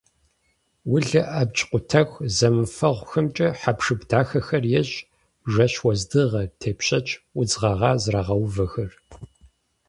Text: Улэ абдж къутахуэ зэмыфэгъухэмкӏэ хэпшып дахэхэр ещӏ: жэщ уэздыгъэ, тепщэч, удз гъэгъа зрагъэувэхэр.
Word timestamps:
Улэ 0.93 1.21
абдж 1.39 1.59
къутахуэ 1.69 2.25
зэмыфэгъухэмкӏэ 2.37 3.47
хэпшып 3.61 4.01
дахэхэр 4.09 4.65
ещӏ: 4.79 4.95
жэщ 5.51 5.73
уэздыгъэ, 5.85 6.43
тепщэч, 6.61 7.07
удз 7.39 7.53
гъэгъа 7.61 7.91
зрагъэувэхэр. 8.01 8.91